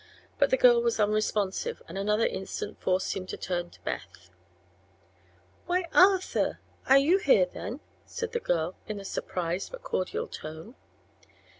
But 0.39 0.49
the 0.49 0.57
girl 0.57 0.81
was 0.81 0.99
unresponsive 0.99 1.83
and 1.87 1.95
another 1.95 2.25
instant 2.25 2.81
forced 2.81 3.15
him 3.15 3.27
to 3.27 3.37
turn 3.37 3.69
to 3.69 3.79
Beth. 3.81 4.31
"Why, 5.67 5.85
Arthur! 5.93 6.59
are 6.89 6.97
you 6.97 7.19
here, 7.19 7.45
then?" 7.45 7.81
said 8.03 8.31
the 8.31 8.39
girl, 8.39 8.73
in 8.87 8.99
a 8.99 9.05
surprised 9.05 9.71
but 9.71 9.83
cordial 9.83 10.27
tone. 10.27 10.73